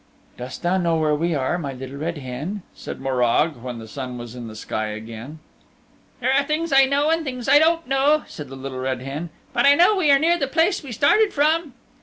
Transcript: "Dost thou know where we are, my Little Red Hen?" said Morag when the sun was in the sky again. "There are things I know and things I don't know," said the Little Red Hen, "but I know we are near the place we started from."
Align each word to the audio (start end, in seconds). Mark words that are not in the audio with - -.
"Dost 0.35 0.63
thou 0.63 0.77
know 0.79 0.95
where 0.95 1.13
we 1.13 1.35
are, 1.35 1.59
my 1.59 1.73
Little 1.73 1.97
Red 1.97 2.17
Hen?" 2.17 2.63
said 2.73 2.99
Morag 2.99 3.57
when 3.57 3.77
the 3.77 3.87
sun 3.87 4.17
was 4.17 4.33
in 4.33 4.47
the 4.47 4.55
sky 4.55 4.87
again. 4.87 5.37
"There 6.21 6.33
are 6.33 6.43
things 6.43 6.73
I 6.73 6.85
know 6.85 7.11
and 7.11 7.23
things 7.23 7.47
I 7.47 7.59
don't 7.59 7.85
know," 7.87 8.23
said 8.25 8.49
the 8.49 8.55
Little 8.55 8.79
Red 8.79 9.01
Hen, 9.01 9.29
"but 9.53 9.67
I 9.67 9.75
know 9.75 9.95
we 9.95 10.09
are 10.09 10.17
near 10.17 10.39
the 10.39 10.47
place 10.47 10.81
we 10.81 10.91
started 10.91 11.31
from." 11.33 11.75